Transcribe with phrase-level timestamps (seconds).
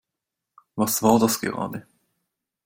[0.73, 1.85] Was war das gerade?